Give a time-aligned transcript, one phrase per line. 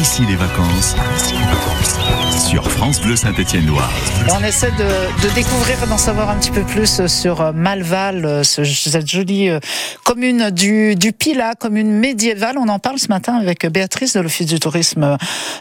[0.00, 0.96] Ici les vacances.
[2.48, 3.90] Sur France Bleu Saint-Étienne-Loire.
[4.32, 9.48] On essaie de, découvrir, d'en savoir un petit peu plus sur Malval, ce, cette jolie
[9.48, 9.60] euh,
[10.04, 12.58] commune du, du Pila, commune médiévale.
[12.58, 15.16] On en parle ce matin avec Béatrice de l'Office du tourisme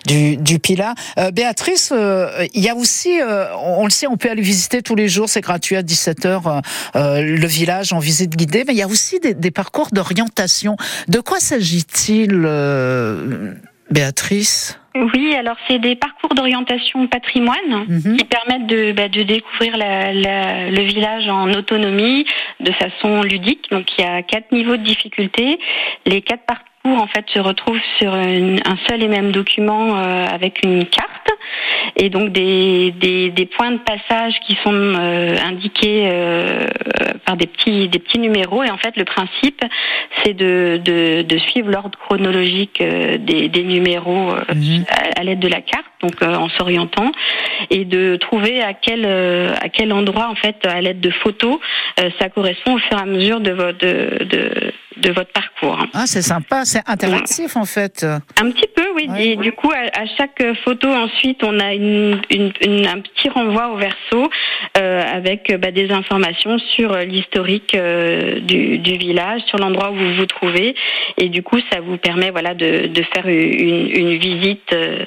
[0.05, 0.95] du, du Pila.
[1.17, 4.81] Euh, Béatrice, euh, il y a aussi, euh, on le sait, on peut aller visiter
[4.81, 6.61] tous les jours, c'est gratuit à 17h,
[6.95, 10.77] euh, le village en visite guidée, mais il y a aussi des, parcours d'orientation.
[11.07, 13.53] De quoi s'agit-il, euh,
[13.91, 18.17] Béatrice Oui, alors c'est des parcours d'orientation patrimoine Mhm.
[18.17, 22.25] qui permettent de, bah, de découvrir la- la- le village en autonomie
[22.59, 23.69] de façon ludique.
[23.71, 25.59] Donc il y a quatre niveaux de difficulté.
[26.05, 26.67] Les quatre parcours
[27.01, 31.09] en fait se retrouvent sur une- un seul et même document euh, avec une carte
[31.95, 36.65] et donc des, des, des points de passage qui sont euh, indiqués euh,
[37.25, 39.61] par des petits des petits numéros et en fait le principe
[40.23, 44.85] c'est de, de, de suivre l'ordre chronologique euh, des, des numéros Mhm.
[44.89, 47.11] à, à l'aide de la carte donc en s'orientant
[47.69, 51.57] et de trouver à quel à quel endroit en fait à l'aide de photos
[52.19, 55.79] ça correspond au fur et à mesure de votre de, de, de votre parcours.
[55.93, 58.05] Ah, c'est sympa, c'est interactif en fait.
[58.41, 59.07] Un petit peu, oui.
[59.09, 59.27] Ouais.
[59.27, 63.29] Et du coup, à, à chaque photo, ensuite, on a une, une- une- un petit
[63.29, 64.29] renvoi au verso
[64.77, 69.95] euh, avec euh, bah, des informations sur l'historique euh, du, du village, sur l'endroit où
[69.95, 70.75] vous vous trouvez.
[71.17, 74.73] Et du coup, ça vous permet voilà, de, de faire une, une visite.
[74.73, 75.05] euh,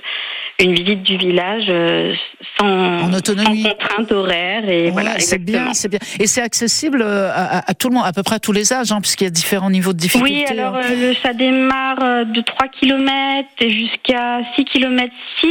[0.61, 2.15] une visite du village euh,
[2.59, 2.67] sans,
[3.03, 3.63] En autonomie.
[3.63, 5.99] sans contrainte horaire et Ouais, voilà c'est bien, c'est bien.
[6.21, 8.53] Et c'est accessible euh, à, à- à tout le monde, à peu près à tous
[8.53, 10.33] les âges, hein, puisqu'il y a différents niveaux de difficulté.
[10.51, 10.83] Oui, alors hein.
[10.91, 15.49] euh, ça démarre de 3 km jusqu'à 6 km 6.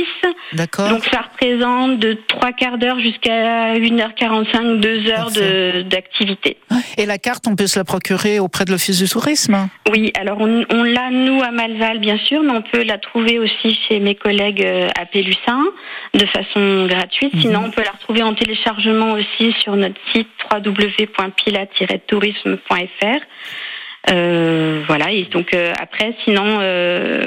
[0.54, 0.90] D'accord.
[0.90, 5.32] Donc ça représente de 3 quarts d'heure jusqu'à 1h45, 2 heures
[5.90, 6.58] d'activité.
[6.98, 9.68] Et la carte, on peut se la procurer auprès de l'Office du tourisme?
[9.92, 13.40] Oui, alors on, on l'a nous à Malval bien sûr, mais on peut la trouver
[13.40, 14.62] aussi chez mes collègues
[15.00, 15.64] à Pélussin
[16.14, 17.34] de façon gratuite.
[17.34, 17.42] Mhm.
[17.42, 23.20] Sinon, on peut la retrouver en téléchargement aussi sur notre site www.pila-tourisme.fr.
[24.12, 27.26] Euh, voilà et donc euh, après sinon euh,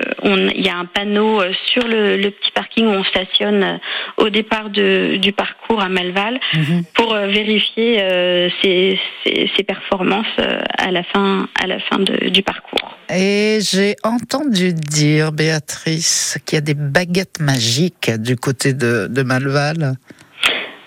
[0.54, 3.78] il y a un panneau euh, sur le, le petit parking où on stationne euh,
[4.18, 6.82] au départ de, du parcours à Malval Mhm.
[6.94, 12.28] pour vérifier euh, ses, ses- ses performances euh, à la fin à la fin de-
[12.28, 12.85] du parcours.
[13.08, 19.22] Et j'ai entendu dire, Béatrice, qu'il y a des baguettes magiques du côté de, de
[19.22, 19.94] Malval.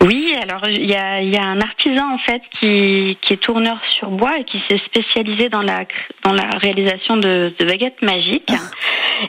[0.02, 3.41] Oui, alors il y a, il y a un artisan en fait qui, qui est
[3.41, 5.85] tourneur sur bois et qui s'est spécialisé dans la
[6.24, 8.53] dans la réalisation de, de baguettes magiques.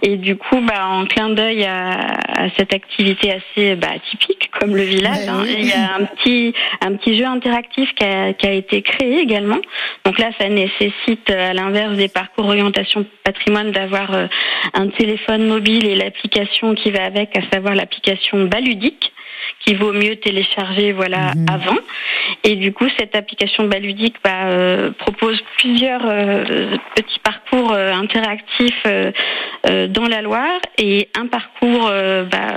[0.02, 4.76] Et du coup, bah, en clin d'œil à, à cette activité assez bah, atypique comme
[4.76, 8.32] le village, Mais hein, il y a un petit un petit jeu interactif qui a,
[8.32, 9.58] qui a été créé également.
[10.04, 14.26] Donc là, ça nécessite à l'inverse des parcours orientation patrimoine d'avoir euh,
[14.74, 19.12] un téléphone mobile et l'application qui va avec, à savoir l'application Baludique
[19.64, 21.46] qui vaut mieux télécharger voilà Mhm.
[21.50, 21.76] avant
[22.44, 28.82] et du coup cette application baludique bah, euh, propose plusieurs euh, petits parcours euh, interactifs
[28.86, 29.12] euh,
[29.68, 32.54] euh, dans la Loire et un parcours euh, bah,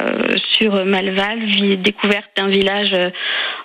[0.54, 1.40] sur Malval
[1.82, 3.10] découverte d'un village euh,